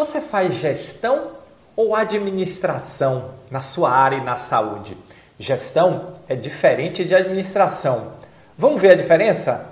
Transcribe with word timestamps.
Você 0.00 0.18
faz 0.18 0.54
gestão 0.54 1.32
ou 1.76 1.94
administração 1.94 3.32
na 3.50 3.60
sua 3.60 3.90
área 3.90 4.16
e 4.16 4.24
na 4.24 4.34
saúde? 4.34 4.96
Gestão 5.38 6.14
é 6.26 6.34
diferente 6.34 7.04
de 7.04 7.14
administração. 7.14 8.14
Vamos 8.56 8.80
ver 8.80 8.92
a 8.92 8.94
diferença? 8.94 9.66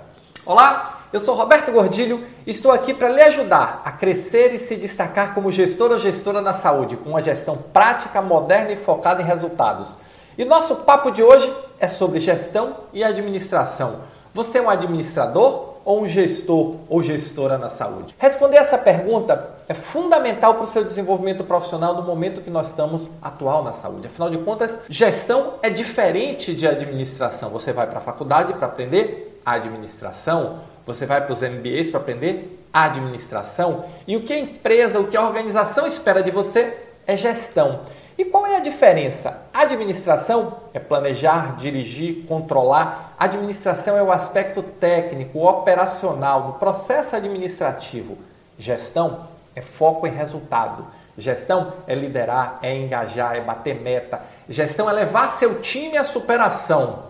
Olá, 0.45 0.99
eu 1.11 1.19
sou 1.19 1.33
Roberto 1.33 1.71
Gordilho 1.71 2.23
e 2.45 2.51
estou 2.51 2.71
aqui 2.71 2.93
para 2.93 3.09
lhe 3.09 3.23
ajudar 3.23 3.81
a 3.83 3.91
crescer 3.91 4.53
e 4.53 4.59
se 4.59 4.75
destacar 4.75 5.33
como 5.33 5.49
gestor 5.49 5.89
ou 5.89 5.97
gestora 5.97 6.41
na 6.41 6.53
saúde, 6.53 6.95
com 6.95 7.09
uma 7.09 7.23
gestão 7.23 7.57
prática, 7.73 8.21
moderna 8.21 8.71
e 8.73 8.75
focada 8.75 9.23
em 9.23 9.25
resultados. 9.25 9.97
E 10.37 10.45
nosso 10.45 10.75
papo 10.75 11.09
de 11.09 11.23
hoje 11.23 11.51
é 11.79 11.87
sobre 11.87 12.19
gestão 12.19 12.75
e 12.93 13.03
administração. 13.03 14.01
Você 14.31 14.59
é 14.59 14.61
um 14.61 14.69
administrador 14.69 15.68
ou 15.89 16.03
um 16.03 16.07
gestor 16.07 16.75
ou 16.87 17.01
gestora 17.01 17.57
na 17.57 17.67
saúde? 17.67 18.13
Responder 18.19 18.57
essa 18.57 18.77
pergunta 18.77 19.55
é 19.67 19.73
fundamental 19.73 20.53
para 20.53 20.63
o 20.63 20.67
seu 20.67 20.83
desenvolvimento 20.83 21.43
profissional 21.43 21.95
no 21.95 22.03
momento 22.03 22.41
que 22.41 22.49
nós 22.51 22.67
estamos 22.67 23.09
atual 23.19 23.63
na 23.63 23.73
saúde. 23.73 24.05
Afinal 24.05 24.29
de 24.29 24.37
contas, 24.37 24.77
gestão 24.87 25.55
é 25.63 25.69
diferente 25.71 26.53
de 26.53 26.67
administração. 26.67 27.49
Você 27.49 27.73
vai 27.73 27.87
para 27.87 27.97
a 27.97 28.01
faculdade 28.01 28.53
para 28.53 28.67
aprender 28.67 29.41
administração, 29.43 30.59
você 30.85 31.07
vai 31.07 31.25
para 31.25 31.33
os 31.33 31.41
MBAs 31.41 31.89
para 31.89 31.99
aprender 31.99 32.63
administração, 32.71 33.85
e 34.07 34.15
o 34.15 34.21
que 34.21 34.31
a 34.33 34.37
empresa, 34.37 34.99
o 34.99 35.07
que 35.07 35.17
a 35.17 35.25
organização 35.25 35.87
espera 35.87 36.21
de 36.21 36.29
você 36.29 36.71
é 37.07 37.15
gestão. 37.15 37.79
E 38.19 38.25
qual 38.25 38.45
é 38.45 38.57
a 38.57 38.59
diferença? 38.59 39.37
Administração 39.53 40.57
é 40.73 40.77
planejar, 40.77 41.55
dirigir, 41.55 42.25
controlar. 42.27 43.15
Administração 43.17 43.95
é 43.95 44.03
o 44.03 44.11
aspecto 44.11 44.61
técnico, 44.61 45.47
operacional, 45.47 46.41
do 46.41 46.53
processo 46.55 47.15
administrativo. 47.15 48.17
Gestão 48.57 49.25
é 49.55 49.61
foco 49.61 50.05
em 50.05 50.11
resultado. 50.11 50.85
Gestão 51.17 51.71
é 51.87 51.95
liderar, 51.95 52.59
é 52.61 52.75
engajar, 52.75 53.37
é 53.37 53.39
bater 53.39 53.79
meta. 53.79 54.19
Gestão 54.49 54.89
é 54.89 54.91
levar 54.91 55.29
seu 55.29 55.61
time 55.61 55.97
à 55.97 56.03
superação. 56.03 57.03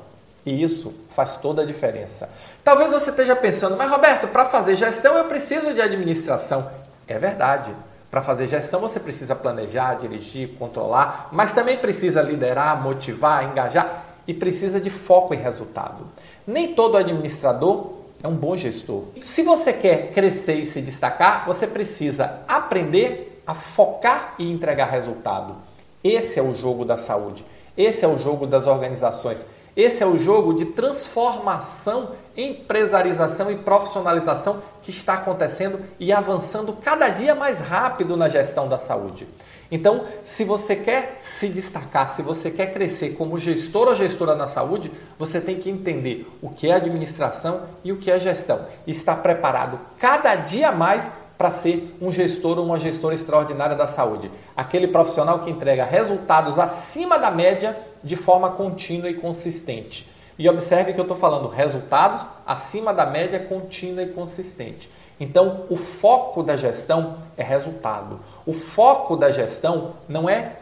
E 0.46 0.62
isso 0.62 0.94
faz 1.16 1.36
toda 1.38 1.64
a 1.64 1.66
diferença. 1.66 2.30
Talvez 2.64 2.92
você 2.92 3.10
esteja 3.10 3.36
pensando, 3.36 3.76
mas 3.76 3.90
Roberto, 3.90 4.28
para 4.28 4.46
fazer 4.46 4.76
gestão 4.76 5.18
eu 5.18 5.26
preciso 5.26 5.74
de 5.74 5.82
administração. 5.82 6.70
É 7.08 7.18
verdade. 7.18 7.72
Para 8.10 8.22
fazer 8.24 8.48
gestão, 8.48 8.80
você 8.80 9.00
precisa 9.00 9.36
planejar, 9.36 9.96
dirigir, 9.96 10.50
controlar, 10.58 11.30
mas 11.32 11.54
também 11.54 11.78
precisa 11.78 12.22
liderar, 12.22 12.82
motivar, 12.82 13.44
engajar 13.44 14.04
e 14.28 14.34
precisa 14.34 14.80
de 14.80 14.90
foco 14.90 15.34
em 15.34 15.38
resultado. 15.38 16.06
Nem 16.46 16.74
todo 16.74 16.98
administrador 16.98 18.00
é 18.24 18.28
um 18.28 18.36
bom 18.36 18.58
gestor. 18.58 19.04
Se 19.22 19.44
você 19.44 19.72
quer 19.72 20.12
crescer 20.12 20.56
e 20.56 20.66
se 20.66 20.82
destacar, 20.82 21.46
você 21.46 21.68
precisa 21.68 22.40
aprender 22.48 23.44
a 23.46 23.54
focar 23.54 24.36
e 24.40 24.52
entregar 24.52 24.86
resultado. 24.86 25.56
Esse 26.04 26.40
é 26.40 26.44
o 26.44 26.56
jogo 26.56 26.86
da 26.86 26.98
saúde. 26.98 27.46
Esse 27.78 28.04
é 28.04 28.08
o 28.08 28.18
jogo 28.18 28.46
das 28.46 28.68
organizações. 28.68 29.46
Esse 29.76 30.04
é 30.04 30.06
o 30.06 30.18
jogo 30.18 30.54
de 30.54 30.66
transformação, 30.66 32.12
empresarização 32.36 33.50
e 33.52 33.56
profissionalização 33.56 34.62
que 34.82 34.90
está 34.90 35.14
acontecendo 35.14 35.80
e 36.00 36.12
avançando 36.12 36.74
cada 36.74 37.10
dia 37.10 37.36
mais 37.36 37.60
rápido 37.60 38.18
na 38.18 38.28
gestão 38.28 38.68
da 38.68 38.78
saúde. 38.78 39.28
Então, 39.72 40.06
se 40.24 40.44
você 40.44 40.76
quer 40.76 41.20
se 41.22 41.48
destacar, 41.48 42.10
se 42.10 42.24
você 42.24 42.50
quer 42.50 42.74
crescer 42.74 43.10
como 43.12 43.38
gestor 43.38 43.88
ou 43.88 43.96
gestora 43.96 44.36
na 44.36 44.48
saúde, 44.48 44.92
você 45.18 45.40
tem 45.40 45.60
que 45.60 45.70
entender 45.70 46.28
o 46.42 46.50
que 46.50 46.68
é 46.68 46.74
administração 46.74 47.62
e 47.84 47.92
o 47.92 47.98
que 47.98 48.10
é 48.10 48.20
gestão. 48.20 48.66
E 48.88 48.92
estar 48.92 49.18
preparado 49.18 49.80
cada 50.00 50.36
dia 50.36 50.72
mais 50.72 51.12
para 51.38 51.52
ser 51.52 51.96
um 52.02 52.12
gestor 52.12 52.58
ou 52.58 52.66
uma 52.66 52.78
gestora 52.78 53.16
extraordinária 53.16 53.76
da 53.76 53.88
saúde. 53.88 54.30
Aquele 54.58 54.88
profissional 54.88 55.40
que 55.40 55.50
entrega 55.50 55.86
resultados 55.86 56.60
acima 56.60 57.18
da 57.18 57.32
média 57.32 57.78
de 58.04 58.16
forma 58.16 58.52
contínua 58.52 59.10
e 59.10 59.16
consistente. 59.16 60.10
E 60.38 60.48
observe 60.48 60.94
que 60.94 61.00
eu 61.00 61.04
estou 61.04 61.18
falando 61.18 61.48
resultados 61.48 62.26
acima 62.46 62.94
da 62.94 63.06
média 63.06 63.40
contínua 63.40 64.04
e 64.04 64.08
consistente. 64.08 64.90
Então, 65.20 65.66
o 65.70 65.76
foco 65.76 66.42
da 66.42 66.56
gestão 66.56 67.18
é 67.36 67.44
resultado. 67.44 68.20
O 68.46 68.54
foco 68.54 69.18
da 69.18 69.32
gestão 69.32 69.96
não 70.08 70.30
é 70.30 70.54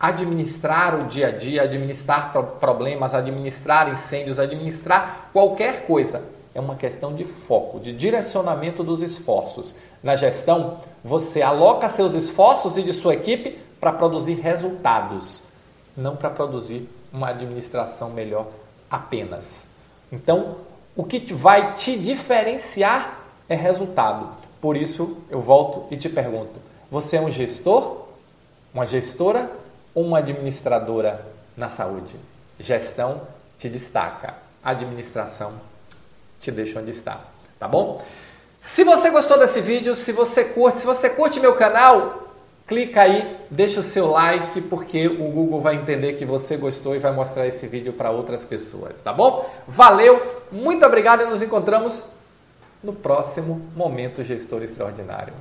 administrar 0.00 0.98
o 0.98 1.04
dia 1.04 1.28
a 1.28 1.30
dia, 1.30 1.62
administrar 1.62 2.32
problemas, 2.58 3.14
administrar 3.14 3.92
incêndios, 3.92 4.38
administrar 4.38 5.28
qualquer 5.32 5.86
coisa 5.86 6.22
é 6.54 6.60
uma 6.60 6.74
questão 6.74 7.14
de 7.14 7.24
foco, 7.24 7.80
de 7.80 7.92
direcionamento 7.92 8.84
dos 8.84 9.00
esforços. 9.00 9.74
Na 10.02 10.16
gestão, 10.16 10.78
você 11.02 11.40
aloca 11.40 11.88
seus 11.88 12.14
esforços 12.14 12.76
e 12.76 12.82
de 12.82 12.92
sua 12.92 13.14
equipe 13.14 13.58
para 13.80 13.92
produzir 13.92 14.34
resultados, 14.34 15.42
não 15.96 16.16
para 16.16 16.30
produzir 16.30 16.88
uma 17.12 17.28
administração 17.28 18.10
melhor 18.10 18.46
apenas. 18.90 19.64
Então, 20.10 20.56
o 20.96 21.04
que 21.04 21.32
vai 21.32 21.74
te 21.74 21.98
diferenciar 21.98 23.20
é 23.48 23.54
resultado. 23.54 24.28
Por 24.60 24.76
isso, 24.76 25.16
eu 25.30 25.40
volto 25.40 25.86
e 25.90 25.96
te 25.96 26.08
pergunto: 26.08 26.60
você 26.90 27.16
é 27.16 27.20
um 27.20 27.30
gestor, 27.30 28.06
uma 28.72 28.86
gestora 28.86 29.50
ou 29.94 30.04
uma 30.04 30.18
administradora 30.18 31.26
na 31.56 31.68
saúde? 31.68 32.16
Gestão 32.58 33.22
te 33.58 33.68
destaca, 33.68 34.34
administração 34.62 35.52
te 36.40 36.50
deixa 36.50 36.80
onde 36.80 36.90
está, 36.90 37.20
tá 37.58 37.66
bom? 37.66 38.02
Se 38.60 38.84
você 38.84 39.10
gostou 39.10 39.38
desse 39.38 39.60
vídeo, 39.60 39.94
se 39.94 40.12
você 40.12 40.44
curte, 40.44 40.78
se 40.78 40.86
você 40.86 41.10
curte 41.10 41.40
meu 41.40 41.54
canal, 41.54 42.21
clica 42.72 43.02
aí, 43.02 43.36
deixa 43.50 43.80
o 43.80 43.82
seu 43.82 44.06
like, 44.10 44.62
porque 44.62 45.06
o 45.06 45.30
Google 45.30 45.60
vai 45.60 45.74
entender 45.74 46.14
que 46.14 46.24
você 46.24 46.56
gostou 46.56 46.96
e 46.96 46.98
vai 46.98 47.12
mostrar 47.12 47.46
esse 47.46 47.66
vídeo 47.66 47.92
para 47.92 48.10
outras 48.10 48.42
pessoas, 48.44 48.94
tá 49.04 49.12
bom? 49.12 49.46
Valeu, 49.68 50.40
muito 50.50 50.82
obrigado 50.86 51.22
e 51.22 51.26
nos 51.26 51.42
encontramos 51.42 52.02
no 52.82 52.94
próximo 52.94 53.60
Momento 53.76 54.24
Gestor 54.24 54.62
Extraordinário. 54.62 55.34